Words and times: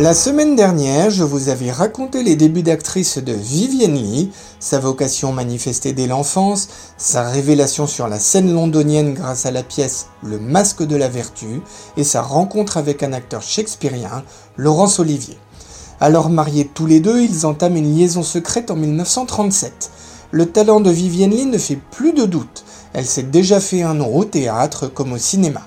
La 0.00 0.14
semaine 0.14 0.54
dernière, 0.54 1.10
je 1.10 1.24
vous 1.24 1.48
avais 1.48 1.72
raconté 1.72 2.22
les 2.22 2.36
débuts 2.36 2.62
d'actrice 2.62 3.18
de 3.18 3.32
Vivienne 3.32 3.96
Lee, 3.96 4.30
sa 4.60 4.78
vocation 4.78 5.32
manifestée 5.32 5.92
dès 5.92 6.06
l'enfance, 6.06 6.68
sa 6.96 7.28
révélation 7.28 7.88
sur 7.88 8.06
la 8.06 8.20
scène 8.20 8.54
londonienne 8.54 9.12
grâce 9.12 9.44
à 9.44 9.50
la 9.50 9.64
pièce 9.64 10.06
Le 10.22 10.38
Masque 10.38 10.84
de 10.84 10.94
la 10.94 11.08
Vertu 11.08 11.62
et 11.96 12.04
sa 12.04 12.22
rencontre 12.22 12.76
avec 12.76 13.02
un 13.02 13.12
acteur 13.12 13.42
shakespearien, 13.42 14.22
Laurence 14.56 15.00
Olivier. 15.00 15.36
Alors 15.98 16.30
mariés 16.30 16.70
tous 16.72 16.86
les 16.86 17.00
deux, 17.00 17.20
ils 17.20 17.44
entament 17.44 17.78
une 17.78 17.96
liaison 17.96 18.22
secrète 18.22 18.70
en 18.70 18.76
1937. 18.76 19.90
Le 20.30 20.46
talent 20.46 20.78
de 20.78 20.90
Vivienne 20.90 21.32
Lee 21.32 21.46
ne 21.46 21.58
fait 21.58 21.80
plus 21.90 22.12
de 22.12 22.24
doute. 22.24 22.64
Elle 22.92 23.06
s'est 23.06 23.24
déjà 23.24 23.58
fait 23.58 23.82
un 23.82 23.94
nom 23.94 24.16
au 24.16 24.24
théâtre 24.24 24.86
comme 24.86 25.12
au 25.12 25.18
cinéma. 25.18 25.62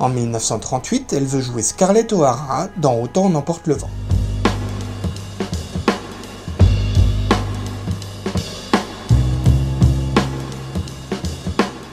En 0.00 0.08
1938, 0.08 1.12
elle 1.12 1.26
veut 1.26 1.42
jouer 1.42 1.60
Scarlett 1.60 2.10
O'Hara 2.14 2.68
dans 2.78 2.98
Autant 3.02 3.28
n'emporte 3.28 3.66
le 3.66 3.74
vent. 3.74 3.90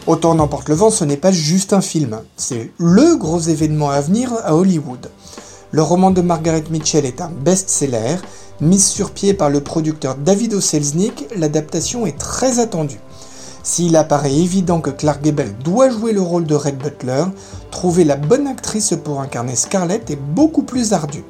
Autant 0.08 0.36
n'emporte 0.36 0.70
le 0.70 0.76
vent, 0.76 0.90
ce 0.90 1.04
n'est 1.04 1.18
pas 1.18 1.34
juste 1.34 1.74
un 1.74 1.82
film, 1.82 2.22
c'est 2.38 2.72
LE 2.80 3.18
gros 3.18 3.42
événement 3.42 3.90
à 3.90 4.00
venir 4.00 4.32
à 4.46 4.56
Hollywood. 4.56 5.12
Le 5.72 5.82
roman 5.82 6.12
de 6.12 6.22
Margaret 6.22 6.64
Mitchell 6.70 7.06
est 7.06 7.20
un 7.20 7.30
best-seller, 7.30 8.16
mise 8.62 8.88
sur 8.88 9.12
pied 9.12 9.34
par 9.34 9.50
le 9.50 9.60
producteur 9.60 10.16
David 10.16 10.54
O. 10.54 10.62
Selznick, 10.62 11.26
l'adaptation 11.36 12.06
est 12.06 12.18
très 12.18 12.60
attendue. 12.60 13.02
S'il 13.70 13.98
apparaît 13.98 14.34
évident 14.34 14.80
que 14.80 14.90
Clark 14.90 15.22
Gable 15.22 15.54
doit 15.62 15.90
jouer 15.90 16.14
le 16.14 16.22
rôle 16.22 16.46
de 16.46 16.56
Red 16.56 16.78
Butler, 16.78 17.26
trouver 17.70 18.06
la 18.06 18.16
bonne 18.16 18.48
actrice 18.48 18.94
pour 19.04 19.20
incarner 19.20 19.58
Scarlett 19.58 20.10
est 20.10 20.16
beaucoup 20.16 20.64
plus 20.64 20.94
ardu. 20.94 21.26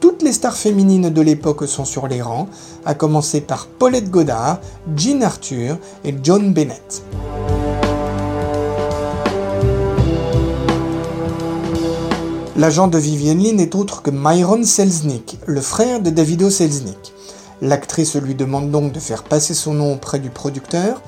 Toutes 0.00 0.22
les 0.22 0.32
stars 0.32 0.56
féminines 0.56 1.10
de 1.10 1.20
l'époque 1.20 1.68
sont 1.68 1.84
sur 1.84 2.08
les 2.08 2.22
rangs, 2.22 2.48
à 2.86 2.94
commencer 2.94 3.42
par 3.42 3.66
Paulette 3.66 4.10
Goddard, 4.10 4.60
Jean 4.96 5.20
Arthur 5.20 5.76
et 6.06 6.14
John 6.22 6.54
Bennett. 6.54 7.02
L'agent 12.56 12.88
de 12.88 12.96
Vivienne 12.96 13.40
Lee 13.40 13.52
n'est 13.52 13.76
autre 13.76 14.00
que 14.00 14.10
Myron 14.10 14.64
Selznick, 14.64 15.38
le 15.44 15.60
frère 15.60 16.00
de 16.00 16.08
Davido 16.08 16.48
Selznick. 16.48 17.12
L'actrice 17.60 18.16
lui 18.16 18.34
demande 18.34 18.70
donc 18.70 18.92
de 18.92 19.00
faire 19.00 19.22
passer 19.22 19.52
son 19.52 19.74
nom 19.74 19.92
auprès 19.92 20.18
du 20.18 20.30
producteur, 20.30 21.02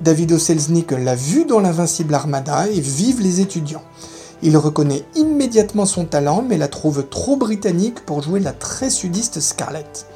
David 0.00 0.38
Selznick 0.38 0.92
l'a 0.92 1.14
vu 1.14 1.44
dans 1.44 1.60
l'Invincible 1.60 2.14
Armada 2.14 2.66
et 2.68 2.80
vive 2.80 3.20
les 3.20 3.40
étudiants. 3.40 3.82
Il 4.42 4.56
reconnaît 4.56 5.04
immédiatement 5.14 5.84
son 5.84 6.06
talent 6.06 6.42
mais 6.46 6.56
la 6.56 6.68
trouve 6.68 7.06
trop 7.06 7.36
britannique 7.36 8.00
pour 8.06 8.22
jouer 8.22 8.40
la 8.40 8.52
très 8.52 8.88
sudiste 8.88 9.40
Scarlett. 9.40 10.06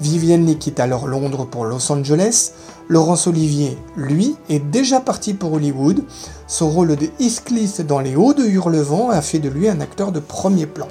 Vivienne 0.00 0.56
quitte 0.58 0.78
alors 0.78 1.08
Londres 1.08 1.44
pour 1.44 1.64
Los 1.64 1.90
Angeles. 1.90 2.52
Laurence 2.88 3.26
Olivier, 3.26 3.76
lui, 3.96 4.36
est 4.48 4.60
déjà 4.60 5.00
parti 5.00 5.34
pour 5.34 5.54
Hollywood. 5.54 6.04
Son 6.46 6.70
rôle 6.70 6.94
de 6.94 7.08
Heathcliff 7.18 7.80
dans 7.80 7.98
Les 7.98 8.14
Hauts 8.14 8.34
de 8.34 8.44
Hurlevent 8.44 9.10
a 9.10 9.22
fait 9.22 9.40
de 9.40 9.48
lui 9.48 9.68
un 9.68 9.80
acteur 9.80 10.12
de 10.12 10.20
premier 10.20 10.66
plan. 10.66 10.86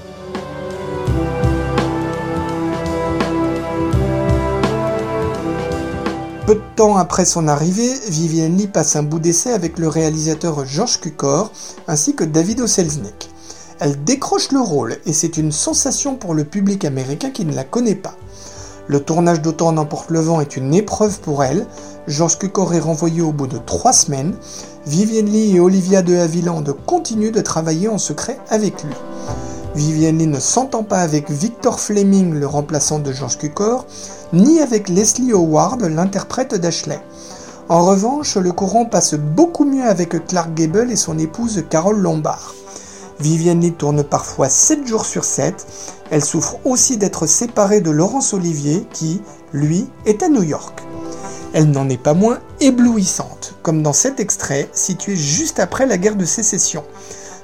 Peu 6.55 6.61
de 6.61 6.75
temps 6.77 6.95
après 6.95 7.25
son 7.25 7.49
arrivée, 7.49 7.91
Vivienne 8.07 8.55
Lee 8.55 8.67
passe 8.67 8.95
un 8.95 9.03
bout 9.03 9.19
d'essai 9.19 9.51
avec 9.51 9.77
le 9.77 9.89
réalisateur 9.89 10.65
George 10.65 11.01
Cukor 11.01 11.51
ainsi 11.85 12.15
que 12.15 12.23
David 12.23 12.61
O. 12.61 12.67
Selznick. 12.67 13.29
Elle 13.81 14.01
décroche 14.05 14.53
le 14.53 14.61
rôle 14.61 14.95
et 15.05 15.11
c'est 15.11 15.35
une 15.35 15.51
sensation 15.51 16.15
pour 16.15 16.33
le 16.33 16.45
public 16.45 16.85
américain 16.85 17.31
qui 17.31 17.43
ne 17.43 17.53
la 17.53 17.65
connaît 17.65 17.93
pas. 17.93 18.15
Le 18.87 19.01
tournage 19.01 19.41
d'Autant 19.41 19.73
n'emporte 19.73 20.11
le 20.11 20.21
vent 20.21 20.39
est 20.39 20.55
une 20.55 20.73
épreuve 20.73 21.19
pour 21.19 21.43
elle. 21.43 21.67
George 22.07 22.39
Cukor 22.39 22.73
est 22.73 22.79
renvoyé 22.79 23.21
au 23.21 23.33
bout 23.33 23.47
de 23.47 23.57
trois 23.57 23.91
semaines. 23.91 24.33
Vivienne 24.85 25.25
Lee 25.25 25.57
et 25.57 25.59
Olivia 25.59 26.03
de 26.03 26.15
Havilland 26.15 26.63
continuent 26.85 27.33
de 27.33 27.41
travailler 27.41 27.89
en 27.89 27.97
secret 27.97 28.39
avec 28.49 28.81
lui. 28.81 28.95
Lee 29.75 30.11
ne 30.11 30.39
s'entend 30.39 30.83
pas 30.83 30.99
avec 30.99 31.29
Victor 31.29 31.79
Fleming, 31.79 32.33
le 32.33 32.47
remplaçant 32.47 32.99
de 32.99 33.11
George 33.11 33.37
Cukor, 33.37 33.85
ni 34.31 34.61
avec 34.61 34.87
Leslie 34.87 35.33
Howard, 35.33 35.81
l'interprète 35.81 36.55
d'Ashley. 36.55 36.99
En 37.67 37.85
revanche, 37.85 38.37
le 38.37 38.53
courant 38.53 38.85
passe 38.85 39.15
beaucoup 39.15 39.65
mieux 39.65 39.83
avec 39.83 40.25
Clark 40.27 40.53
Gable 40.53 40.91
et 40.91 40.95
son 40.95 41.19
épouse 41.19 41.63
Carole 41.69 41.99
Lombard. 41.99 42.55
Lee 43.19 43.73
tourne 43.77 44.03
parfois 44.03 44.47
7 44.47 44.87
jours 44.87 45.05
sur 45.05 45.25
7. 45.25 45.65
Elle 46.09 46.23
souffre 46.23 46.57
aussi 46.63 46.97
d'être 46.97 47.25
séparée 47.27 47.81
de 47.81 47.91
Laurence 47.91 48.33
Olivier 48.33 48.87
qui, 48.93 49.21
lui, 49.51 49.87
est 50.05 50.23
à 50.23 50.29
New 50.29 50.43
York. 50.43 50.83
Elle 51.53 51.71
n'en 51.71 51.89
est 51.89 52.01
pas 52.01 52.13
moins 52.13 52.39
éblouissante, 52.61 53.55
comme 53.61 53.81
dans 53.81 53.93
cet 53.93 54.19
extrait 54.19 54.69
situé 54.73 55.15
juste 55.15 55.59
après 55.59 55.85
la 55.85 55.97
guerre 55.97 56.15
de 56.15 56.25
sécession. 56.25 56.83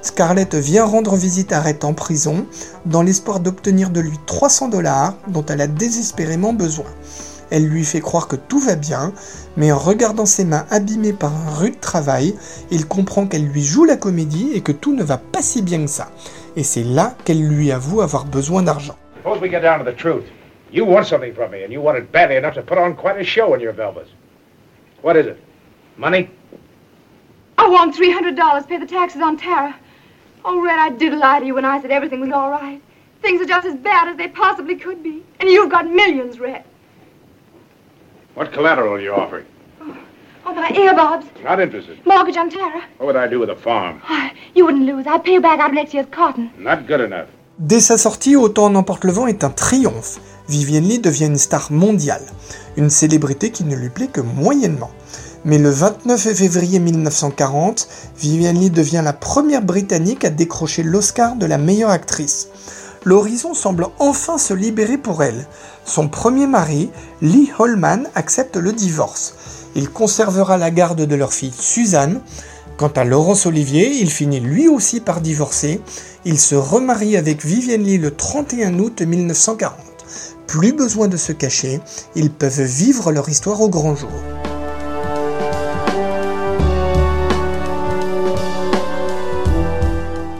Scarlett 0.02 0.56
vient 0.56 0.84
rendre 0.84 1.14
visite 1.14 1.52
à 1.52 1.60
Rhett 1.60 1.84
en 1.84 1.94
prison 1.94 2.44
dans 2.86 3.02
l'espoir 3.02 3.38
d'obtenir 3.38 3.90
de 3.90 4.00
lui 4.00 4.18
300 4.26 4.68
dollars 4.68 5.14
dont 5.28 5.46
elle 5.46 5.60
a 5.60 5.68
désespérément 5.68 6.52
besoin. 6.52 6.86
Elle 7.50 7.68
lui 7.68 7.84
fait 7.84 8.00
croire 8.00 8.26
que 8.26 8.34
tout 8.34 8.58
va 8.58 8.74
bien, 8.74 9.12
mais 9.56 9.70
en 9.70 9.78
regardant 9.78 10.26
ses 10.26 10.44
mains 10.44 10.66
abîmées 10.70 11.12
par 11.12 11.32
un 11.32 11.50
rude 11.50 11.78
travail, 11.78 12.34
il 12.72 12.88
comprend 12.88 13.26
qu'elle 13.26 13.46
lui 13.46 13.62
joue 13.62 13.84
la 13.84 13.96
comédie 13.96 14.50
et 14.54 14.60
que 14.60 14.72
tout 14.72 14.92
ne 14.92 15.04
va 15.04 15.18
pas 15.18 15.42
si 15.42 15.62
bien 15.62 15.82
que 15.84 15.90
ça. 15.90 16.08
Et 16.56 16.64
c'est 16.64 16.82
là 16.82 17.14
qu'elle 17.24 17.46
lui 17.46 17.70
avoue 17.70 18.00
avoir 18.00 18.24
besoin 18.24 18.62
d'argent. 18.62 18.96
Suppose 19.18 19.40
we 19.40 19.50
get 19.50 19.60
down 19.60 19.84
to 19.84 19.88
the 19.88 19.96
truth. 19.96 20.24
You 20.72 20.84
want 20.84 21.04
something 21.04 21.32
from 21.32 21.52
me, 21.52 21.62
and 21.64 21.70
you 21.70 21.80
want 21.80 21.96
it 21.96 22.10
badly 22.10 22.36
enough 22.36 22.54
to 22.54 22.62
put 22.62 22.78
on 22.78 22.94
quite 22.94 23.20
a 23.20 23.24
show 23.24 23.54
in 23.54 23.60
your 23.60 23.74
velvets. 23.74 24.08
What 25.02 25.16
is 25.16 25.26
it? 25.26 25.36
Money? 25.96 26.28
I 27.58 27.68
want 27.68 27.94
$300 27.94 28.62
to 28.62 28.66
pay 28.66 28.78
the 28.78 28.86
taxes 28.86 29.20
on 29.22 29.36
Tara. 29.36 29.74
Oh, 30.44 30.60
Red, 30.60 30.78
I 30.78 30.90
did 30.90 31.12
lie 31.14 31.40
to 31.40 31.46
you 31.46 31.54
when 31.54 31.64
I 31.64 31.80
said 31.80 31.90
everything 31.90 32.20
was 32.20 32.30
all 32.32 32.50
right. 32.50 32.80
Things 33.22 33.40
are 33.40 33.46
just 33.46 33.66
as 33.66 33.76
bad 33.76 34.08
as 34.08 34.16
they 34.16 34.28
possibly 34.28 34.74
could 34.76 35.02
be. 35.02 35.22
And 35.38 35.48
you've 35.48 35.70
got 35.70 35.86
millions, 35.88 36.40
Red. 36.40 36.64
What 38.34 38.52
collateral 38.52 38.94
are 38.94 39.00
you 39.00 39.14
offering? 39.14 39.46
Oh, 40.44 40.52
my 40.54 40.70
earbobs. 40.70 41.26
Not 41.44 41.60
interested. 41.60 42.04
Mortgage 42.04 42.36
on 42.36 42.50
Tara. 42.50 42.82
What 42.98 43.06
would 43.06 43.16
I 43.16 43.28
do 43.28 43.38
with 43.38 43.50
a 43.50 43.54
farm? 43.56 44.02
Oh, 44.08 44.30
you 44.54 44.64
wouldn't 44.64 44.84
lose. 44.86 45.06
I'd 45.06 45.22
pay 45.22 45.34
you 45.34 45.40
back 45.40 45.60
out 45.60 45.70
of 45.70 45.74
next 45.74 45.94
year's 45.94 46.06
cotton. 46.10 46.50
Not 46.58 46.86
good 46.88 47.00
enough. 47.00 47.28
Dès 47.60 47.80
sa 47.80 47.96
sortie, 47.96 48.34
Autant 48.34 48.70
n'emporte 48.70 49.04
le 49.04 49.12
vent 49.12 49.28
est 49.28 49.44
un 49.44 49.50
triomphe. 49.50 50.18
Vivienne 50.48 50.84
Lee 50.84 50.98
devient 50.98 51.26
une 51.26 51.38
star 51.38 51.70
mondiale, 51.70 52.22
une 52.76 52.90
célébrité 52.90 53.50
qui 53.50 53.62
ne 53.62 53.76
lui 53.76 53.90
plaît 53.90 54.08
que 54.08 54.20
moyennement. 54.20 54.90
Mais 55.44 55.58
le 55.58 55.70
29 55.70 56.34
février 56.34 56.78
1940, 56.78 57.88
Vivienne 58.16 58.60
Lee 58.60 58.70
devient 58.70 59.02
la 59.04 59.12
première 59.12 59.62
Britannique 59.62 60.24
à 60.24 60.30
décrocher 60.30 60.84
l'Oscar 60.84 61.34
de 61.34 61.46
la 61.46 61.58
meilleure 61.58 61.90
actrice. 61.90 62.48
L'horizon 63.04 63.52
semble 63.52 63.88
enfin 63.98 64.38
se 64.38 64.54
libérer 64.54 64.98
pour 64.98 65.24
elle. 65.24 65.48
Son 65.84 66.08
premier 66.08 66.46
mari, 66.46 66.90
Lee 67.20 67.50
Holman, 67.58 68.06
accepte 68.14 68.56
le 68.56 68.72
divorce. 68.72 69.34
Il 69.74 69.90
conservera 69.90 70.58
la 70.58 70.70
garde 70.70 71.00
de 71.00 71.14
leur 71.16 71.32
fille 71.32 71.52
Suzanne. 71.58 72.20
Quant 72.76 72.92
à 72.94 73.02
Laurence 73.02 73.46
Olivier, 73.46 73.90
il 73.90 74.10
finit 74.10 74.38
lui 74.38 74.68
aussi 74.68 75.00
par 75.00 75.20
divorcer. 75.20 75.80
Il 76.24 76.38
se 76.38 76.54
remarie 76.54 77.16
avec 77.16 77.44
Vivienne 77.44 77.82
Lee 77.82 77.98
le 77.98 78.14
31 78.14 78.78
août 78.78 79.02
1940. 79.02 79.76
Plus 80.46 80.72
besoin 80.72 81.08
de 81.08 81.16
se 81.16 81.32
cacher, 81.32 81.80
ils 82.14 82.30
peuvent 82.30 82.62
vivre 82.62 83.10
leur 83.10 83.28
histoire 83.28 83.60
au 83.60 83.68
grand 83.68 83.96
jour. 83.96 84.10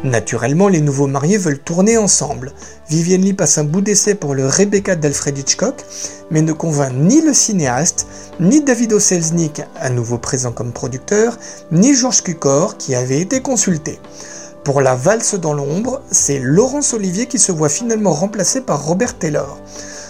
Naturellement, 0.05 0.67
les 0.67 0.81
nouveaux 0.81 1.07
mariés 1.07 1.39
veulent 1.39 1.61
tourner 1.61 1.97
ensemble. 1.97 2.53
Vivienne 2.89 3.23
Lee 3.23 3.35
passe 3.35 3.59
un 3.59 3.65
bout 3.65 3.83
d'essai 3.83 4.17
pour 4.17 4.35
le 4.35 4.49
Rebecca 4.49 4.97
d'Alfred 4.97 5.39
Hitchcock, 5.39 5.85
mais 6.33 6.43
ne 6.43 6.53
convainc 6.53 6.93
ni 6.93 7.21
le 7.21 7.33
cinéaste, 7.33 8.09
ni 8.41 8.63
David 8.63 8.99
Selznick, 8.99 9.63
à 9.79 9.91
nouveau 9.91 10.19
présent 10.19 10.51
comme 10.51 10.73
producteur, 10.73 11.39
ni 11.71 11.95
Georges 11.95 12.23
Cukor, 12.23 12.79
qui 12.79 12.97
avait 12.97 13.21
été 13.21 13.43
consulté. 13.43 14.01
Pour 14.65 14.81
la 14.81 14.97
valse 14.97 15.37
dans 15.37 15.55
l'ombre, 15.55 16.03
c'est 16.11 16.41
Laurence 16.41 16.95
Olivier 16.95 17.27
qui 17.27 17.39
se 17.39 17.53
voit 17.53 17.69
finalement 17.69 18.13
remplacé 18.13 18.61
par 18.61 18.85
Robert 18.85 19.17
Taylor. 19.17 19.61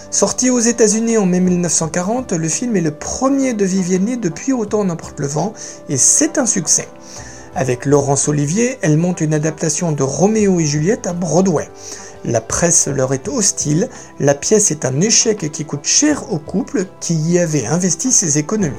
Sorti 0.09 0.49
aux 0.49 0.59
États-Unis 0.59 1.19
en 1.19 1.27
mai 1.27 1.39
1940, 1.39 2.33
le 2.33 2.49
film 2.49 2.75
est 2.75 2.81
le 2.81 2.91
premier 2.91 3.53
de 3.53 3.65
Vivienne 3.65 4.07
Lee 4.07 4.17
depuis 4.17 4.53
Autant 4.53 4.85
n'importe 4.85 5.19
le 5.19 5.27
vent, 5.27 5.53
et 5.87 5.97
c'est 5.97 6.39
un 6.39 6.47
succès. 6.47 6.87
Avec 7.55 7.85
Laurence 7.85 8.27
Olivier, 8.27 8.79
elle 8.81 8.97
monte 8.97 9.21
une 9.21 9.33
adaptation 9.33 9.91
de 9.91 10.01
Roméo 10.01 10.59
et 10.59 10.65
Juliette 10.65 11.05
à 11.05 11.13
Broadway. 11.13 11.69
La 12.25 12.41
presse 12.41 12.87
leur 12.87 13.13
est 13.13 13.27
hostile, 13.27 13.89
la 14.19 14.33
pièce 14.33 14.71
est 14.71 14.85
un 14.85 15.01
échec 15.01 15.51
qui 15.51 15.63
coûte 15.63 15.85
cher 15.85 16.31
au 16.31 16.39
couple 16.39 16.85
qui 16.99 17.13
y 17.13 17.37
avait 17.37 17.67
investi 17.67 18.11
ses 18.11 18.39
économies. 18.39 18.73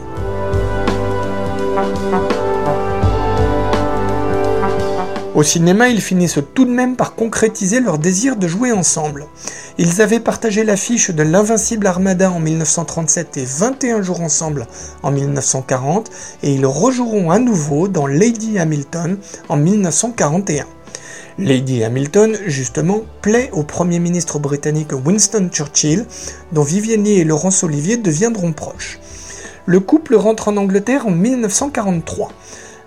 Au 5.35 5.43
cinéma, 5.43 5.89
ils 5.89 6.01
finissent 6.01 6.39
tout 6.55 6.65
de 6.65 6.71
même 6.71 6.95
par 6.95 7.17
concrétiser 7.17 7.81
leur 7.81 7.99
désir 7.99 8.37
de 8.37 8.47
jouer 8.47 8.71
ensemble. 8.71 9.27
Ils 9.79 10.01
avaient 10.01 10.21
partagé 10.21 10.63
l'affiche 10.63 11.11
de 11.11 11.25
l'Invincible 11.25 11.89
Armada 11.89 12.31
en 12.31 12.39
1937 12.39 13.37
et 13.39 13.45
21 13.45 14.01
jours 14.03 14.21
ensemble 14.21 14.69
en 15.03 15.11
1940, 15.11 16.09
et 16.45 16.55
ils 16.55 16.65
rejoueront 16.65 17.33
à 17.33 17.41
nouveau 17.41 17.89
dans 17.89 18.07
Lady 18.07 18.61
Hamilton 18.61 19.19
en 19.49 19.57
1941. 19.57 20.67
Lady 21.41 21.83
Hamilton, 21.83 22.37
justement, 22.47 23.01
plaît 23.21 23.51
au 23.53 23.65
Premier 23.65 23.99
ministre 23.99 24.39
britannique 24.39 24.93
Winston 24.93 25.49
Churchill, 25.51 26.07
dont 26.53 26.65
Lee 26.65 27.19
et 27.19 27.25
Laurence 27.25 27.65
Olivier 27.65 27.97
deviendront 27.97 28.53
proches. 28.53 29.01
Le 29.67 29.81
couple 29.81 30.15
rentre 30.15 30.47
en 30.47 30.57
Angleterre 30.59 31.09
en 31.09 31.11
1943. 31.11 32.31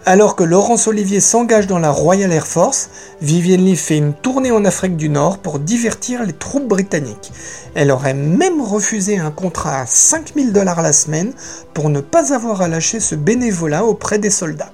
Alors 0.10 0.38
que 0.38 0.44
Laurence 0.46 0.88
Olivier 0.88 1.20
s'engage 1.20 1.68
dans 1.68 1.80
la 1.80 1.92
Royal 1.92 2.32
Air 2.32 2.48
Force, 2.48 2.90
Vivienne 3.20 3.66
Lee 3.66 3.76
fait 3.76 3.98
une 3.98 4.14
tournée 4.14 4.52
en 4.52 4.64
Afrique 4.64 4.96
du 4.96 5.10
Nord 5.10 5.40
pour 5.40 5.60
divertir 5.60 6.24
les 6.24 6.32
troupes 6.32 6.66
britanniques. 6.66 7.34
Elle 7.76 7.92
aurait 7.92 8.14
même 8.14 8.62
refusé 8.62 9.18
un 9.18 9.32
contrat 9.32 9.82
à 9.82 9.86
5000 9.86 10.54
dollars 10.54 10.82
la 10.82 10.94
semaine 10.94 11.34
pour 11.74 11.90
ne 11.90 12.00
pas 12.00 12.34
avoir 12.34 12.62
à 12.62 12.70
lâcher 12.70 13.02
ce 13.02 13.16
bénévolat 13.16 13.84
auprès 13.84 14.18
des 14.18 14.30
soldats. 14.30 14.72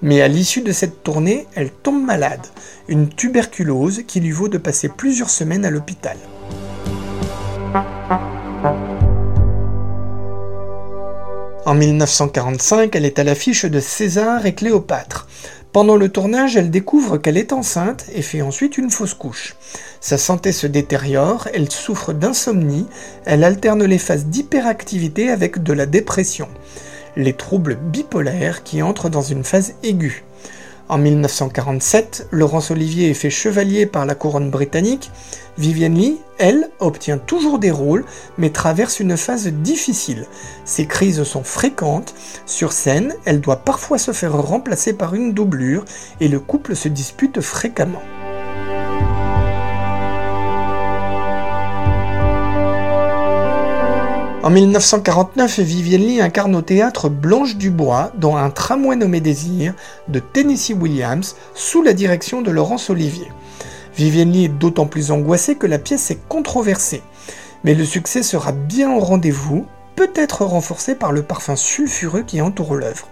Mais 0.00 0.22
à 0.22 0.28
l'issue 0.28 0.62
de 0.62 0.72
cette 0.72 1.02
tournée, 1.02 1.46
elle 1.54 1.70
tombe 1.70 2.02
malade, 2.02 2.46
une 2.88 3.10
tuberculose 3.10 4.04
qui 4.06 4.20
lui 4.20 4.30
vaut 4.30 4.48
de 4.48 4.56
passer 4.56 4.88
plusieurs 4.88 5.28
semaines 5.28 5.66
à 5.66 5.70
l'hôpital. 5.70 6.16
En 11.66 11.74
1945, 11.74 12.94
elle 12.94 13.06
est 13.06 13.18
à 13.18 13.24
l'affiche 13.24 13.64
de 13.64 13.80
César 13.80 14.44
et 14.44 14.54
Cléopâtre. 14.54 15.26
Pendant 15.72 15.96
le 15.96 16.10
tournage, 16.10 16.58
elle 16.58 16.70
découvre 16.70 17.16
qu'elle 17.16 17.38
est 17.38 17.54
enceinte 17.54 18.04
et 18.14 18.20
fait 18.20 18.42
ensuite 18.42 18.76
une 18.76 18.90
fausse 18.90 19.14
couche. 19.14 19.56
Sa 19.98 20.18
santé 20.18 20.52
se 20.52 20.66
détériore, 20.66 21.48
elle 21.54 21.70
souffre 21.70 22.12
d'insomnie, 22.12 22.86
elle 23.24 23.44
alterne 23.44 23.82
les 23.84 23.96
phases 23.96 24.26
d'hyperactivité 24.26 25.30
avec 25.30 25.62
de 25.62 25.72
la 25.72 25.86
dépression. 25.86 26.48
Les 27.16 27.32
troubles 27.32 27.76
bipolaires 27.76 28.62
qui 28.62 28.82
entrent 28.82 29.08
dans 29.08 29.22
une 29.22 29.42
phase 29.42 29.72
aiguë. 29.82 30.22
En 30.86 30.98
1947, 30.98 32.28
Laurence 32.30 32.70
Olivier 32.70 33.08
est 33.08 33.14
fait 33.14 33.30
chevalier 33.30 33.86
par 33.86 34.04
la 34.04 34.14
couronne 34.14 34.50
britannique. 34.50 35.10
Vivienne 35.56 35.94
Lee, 35.94 36.18
elle, 36.36 36.68
obtient 36.78 37.16
toujours 37.16 37.58
des 37.58 37.70
rôles, 37.70 38.04
mais 38.36 38.50
traverse 38.50 39.00
une 39.00 39.16
phase 39.16 39.46
difficile. 39.46 40.26
Ses 40.66 40.84
crises 40.84 41.22
sont 41.22 41.42
fréquentes. 41.42 42.14
Sur 42.44 42.72
scène, 42.72 43.14
elle 43.24 43.40
doit 43.40 43.64
parfois 43.64 43.96
se 43.96 44.12
faire 44.12 44.36
remplacer 44.36 44.92
par 44.92 45.14
une 45.14 45.32
doublure 45.32 45.86
et 46.20 46.28
le 46.28 46.38
couple 46.38 46.76
se 46.76 46.88
dispute 46.88 47.40
fréquemment. 47.40 48.02
En 54.44 54.50
1949, 54.50 55.60
Vivienne 55.60 56.02
Lee 56.02 56.20
incarne 56.20 56.54
au 56.54 56.60
théâtre 56.60 57.08
Blanche 57.08 57.56
Dubois 57.56 58.12
dans 58.18 58.36
un 58.36 58.50
tramway 58.50 58.94
nommé 58.94 59.22
Désir 59.22 59.72
de 60.08 60.18
Tennessee 60.18 60.74
Williams 60.78 61.34
sous 61.54 61.80
la 61.80 61.94
direction 61.94 62.42
de 62.42 62.50
Laurence 62.50 62.90
Olivier. 62.90 63.32
Vivienne 63.96 64.32
Lee 64.32 64.44
est 64.44 64.48
d'autant 64.48 64.84
plus 64.84 65.12
angoissée 65.12 65.54
que 65.54 65.66
la 65.66 65.78
pièce 65.78 66.10
est 66.10 66.18
controversée. 66.28 67.02
Mais 67.64 67.72
le 67.72 67.86
succès 67.86 68.22
sera 68.22 68.52
bien 68.52 68.92
au 68.92 69.00
rendez-vous, 69.00 69.64
peut-être 69.96 70.44
renforcé 70.44 70.94
par 70.94 71.12
le 71.12 71.22
parfum 71.22 71.56
sulfureux 71.56 72.22
qui 72.22 72.42
entoure 72.42 72.74
l'œuvre. 72.74 73.08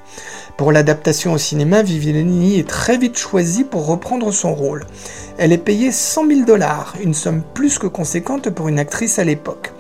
Pour 0.59 0.71
l'adaptation 0.71 1.33
au 1.33 1.39
cinéma, 1.39 1.83
Vivienne 1.83 2.41
Lee 2.41 2.59
est 2.59 2.69
très 2.69 2.99
vite 2.99 3.17
choisie 3.17 3.65
pour 3.65 3.87
reprendre 3.87 4.33
son 4.33 4.55
rôle. 4.55 4.85
Elle 5.39 5.55
est 5.55 5.59
payée 5.59 5.93
100 5.93 6.27
000 6.27 6.41
dollars, 6.43 6.95
une 7.03 7.15
somme 7.15 7.43
plus 7.55 7.79
que 7.79 7.87
conséquente 7.87 8.51
pour 8.51 8.69
une 8.69 8.79
actrice 8.79 9.19
à 9.19 9.25
l'époque. 9.25 9.73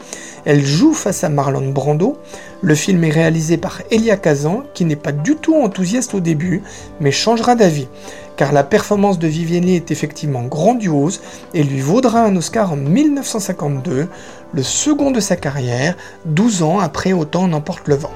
Elle 0.44 0.65
joue 0.65 0.93
face 0.93 1.23
à 1.25 1.29
Marlon 1.29 1.71
Brando. 1.71 2.19
Le 2.62 2.75
film 2.75 3.05
est 3.05 3.11
réalisé 3.11 3.56
par 3.56 3.83
Elia 3.91 4.17
Kazan, 4.17 4.65
qui 4.75 4.85
n'est 4.85 4.97
pas 4.97 5.12
du 5.12 5.37
tout 5.37 5.55
enthousiaste 5.55 6.15
au 6.15 6.21
début, 6.21 6.62
mais 7.00 7.12
changera 7.12 7.55
d'avis, 7.55 7.89
car 8.37 8.53
la 8.53 8.65
performance 8.65 9.19
de 9.19 9.29
Vivienne 9.29 9.69
est 9.69 9.91
effectivement 9.91 10.43
grandiose 10.43 11.21
et 11.55 11.62
lui 11.62 11.81
vaudra 11.81 12.23
un 12.23 12.35
Oscar 12.37 12.73
en 12.73 12.77
1952, 12.77 14.09
le 14.53 14.62
second 14.62 15.11
de 15.11 15.21
sa 15.21 15.37
carrière, 15.37 15.97
12 16.27 16.62
ans 16.62 16.79
après 16.79 17.12
Autant 17.12 17.47
n'emporte 17.47 17.88
le 17.88 17.95
vent. 17.95 18.12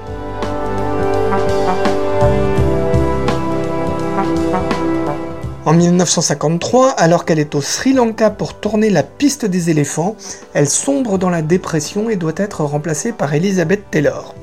En 5.67 5.73
1953, 5.73 6.91
alors 6.91 7.25
qu'elle 7.25 7.39
est 7.39 7.53
au 7.53 7.59
Sri 7.59 7.91
Lanka 7.91 8.29
pour 8.29 8.53
tourner 8.53 8.89
La 8.89 9.03
piste 9.03 9.43
des 9.43 9.69
éléphants, 9.69 10.15
elle 10.53 10.69
sombre 10.69 11.17
dans 11.17 11.29
la 11.29 11.41
dépression 11.41 12.09
et 12.09 12.15
doit 12.15 12.31
être 12.37 12.63
remplacée 12.63 13.11
par 13.11 13.33
Elizabeth 13.33 13.91
Taylor. 13.91 14.33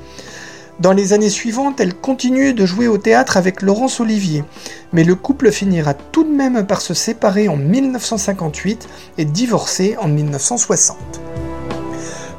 Dans 0.81 0.93
les 0.93 1.15
années 1.15 1.31
suivantes, 1.31 1.81
elle 1.81 1.95
continue 1.95 2.53
de 2.53 2.67
jouer 2.67 2.89
au 2.89 2.99
théâtre 2.99 3.39
avec 3.39 3.63
Laurence 3.63 4.01
Olivier, 4.01 4.45
mais 4.93 5.03
le 5.03 5.15
couple 5.15 5.51
finira 5.51 5.95
tout 5.95 6.25
de 6.25 6.29
même 6.29 6.67
par 6.67 6.83
se 6.83 6.93
séparer 6.93 7.49
en 7.49 7.57
1958 7.57 8.87
et 9.17 9.25
divorcer 9.25 9.97
en 9.99 10.09
1960. 10.09 10.99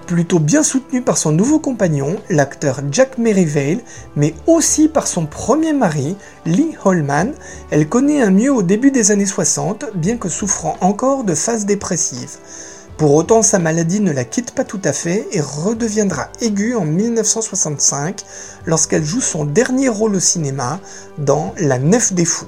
Plutôt 0.07 0.37
bien 0.37 0.61
soutenue 0.61 1.01
par 1.01 1.17
son 1.17 1.31
nouveau 1.31 1.57
compagnon, 1.57 2.17
l'acteur 2.29 2.81
Jack 2.91 3.17
Merivale, 3.17 3.79
mais 4.15 4.35
aussi 4.45 4.87
par 4.87 5.07
son 5.07 5.25
premier 5.25 5.73
mari, 5.73 6.15
Lee 6.45 6.75
Holman, 6.83 7.33
elle 7.71 7.89
connaît 7.89 8.21
un 8.21 8.29
mieux 8.29 8.53
au 8.53 8.61
début 8.61 8.91
des 8.91 9.09
années 9.09 9.25
60, 9.25 9.85
bien 9.95 10.17
que 10.17 10.29
souffrant 10.29 10.77
encore 10.81 11.23
de 11.23 11.33
phases 11.33 11.65
dépressives. 11.65 12.37
Pour 12.97 13.15
autant, 13.15 13.41
sa 13.41 13.57
maladie 13.57 13.99
ne 13.99 14.11
la 14.11 14.25
quitte 14.25 14.51
pas 14.51 14.63
tout 14.63 14.79
à 14.83 14.93
fait 14.93 15.27
et 15.31 15.41
redeviendra 15.41 16.29
aiguë 16.39 16.75
en 16.75 16.85
1965 16.85 18.23
lorsqu'elle 18.67 19.03
joue 19.03 19.21
son 19.21 19.43
dernier 19.43 19.89
rôle 19.89 20.15
au 20.15 20.19
cinéma 20.19 20.79
dans 21.17 21.55
La 21.57 21.79
Nef 21.79 22.13
des 22.13 22.25
Fous. 22.25 22.45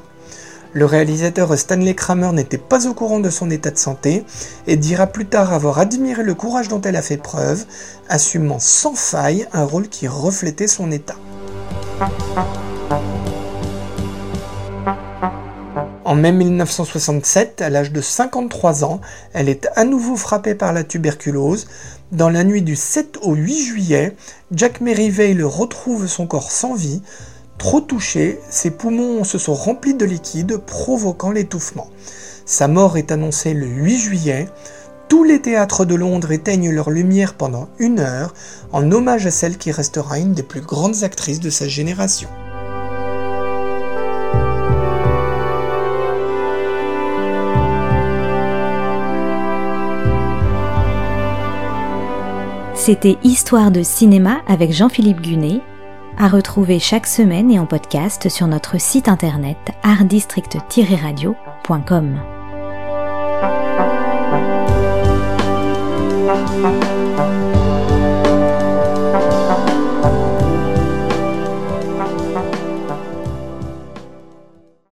Le 0.73 0.85
réalisateur 0.85 1.57
Stanley 1.57 1.95
Kramer 1.95 2.31
n'était 2.33 2.57
pas 2.57 2.87
au 2.87 2.93
courant 2.93 3.19
de 3.19 3.29
son 3.29 3.49
état 3.49 3.71
de 3.71 3.77
santé 3.77 4.23
et 4.67 4.75
dira 4.75 5.07
plus 5.07 5.25
tard 5.25 5.53
avoir 5.53 5.79
admiré 5.79 6.23
le 6.23 6.33
courage 6.33 6.67
dont 6.67 6.81
elle 6.81 6.95
a 6.95 7.01
fait 7.01 7.17
preuve, 7.17 7.65
assumant 8.09 8.59
sans 8.59 8.93
faille 8.93 9.47
un 9.53 9.63
rôle 9.63 9.87
qui 9.87 10.07
reflétait 10.07 10.67
son 10.67 10.91
état. 10.91 11.15
En 16.03 16.15
mai 16.15 16.31
1967, 16.31 17.61
à 17.61 17.69
l'âge 17.69 17.91
de 17.91 17.99
53 17.99 18.85
ans, 18.85 19.01
elle 19.33 19.49
est 19.49 19.67
à 19.75 19.83
nouveau 19.83 20.15
frappée 20.15 20.55
par 20.55 20.71
la 20.71 20.83
tuberculose. 20.85 21.67
Dans 22.13 22.29
la 22.29 22.45
nuit 22.45 22.61
du 22.61 22.77
7 22.77 23.17
au 23.23 23.33
8 23.33 23.61
juillet, 23.61 24.15
Jack 24.51 24.79
Merivale 24.79 25.43
retrouve 25.43 26.07
son 26.07 26.25
corps 26.25 26.51
sans 26.51 26.75
vie, 26.75 27.01
Trop 27.57 27.81
touché, 27.81 28.39
ses 28.49 28.69
poumons 28.69 29.23
se 29.23 29.39
sont 29.39 29.55
remplis 29.55 29.95
de 29.95 30.05
liquide, 30.05 30.57
provoquant 30.57 31.31
l'étouffement. 31.31 31.89
Sa 32.45 32.67
mort 32.67 32.97
est 32.97 33.11
annoncée 33.11 33.53
le 33.53 33.65
8 33.65 33.97
juillet. 33.97 34.47
Tous 35.09 35.23
les 35.23 35.41
théâtres 35.41 35.83
de 35.83 35.95
Londres 35.95 36.31
éteignent 36.31 36.71
leur 36.71 36.91
lumière 36.91 37.33
pendant 37.33 37.67
une 37.79 37.99
heure, 37.99 38.33
en 38.71 38.91
hommage 38.91 39.25
à 39.25 39.31
celle 39.31 39.57
qui 39.57 39.71
restera 39.71 40.19
une 40.19 40.33
des 40.33 40.43
plus 40.43 40.61
grandes 40.61 41.03
actrices 41.03 41.39
de 41.39 41.49
sa 41.49 41.67
génération. 41.67 42.29
C'était 52.75 53.17
Histoire 53.23 53.71
de 53.71 53.81
cinéma 53.81 54.41
avec 54.47 54.71
Jean-Philippe 54.71 55.21
Gunet 55.21 55.61
à 56.17 56.27
retrouver 56.27 56.79
chaque 56.79 57.07
semaine 57.07 57.49
et 57.51 57.59
en 57.59 57.65
podcast 57.65 58.29
sur 58.29 58.47
notre 58.47 58.79
site 58.79 59.07
internet 59.07 59.57
artdistrict-radio.com. 59.83 62.19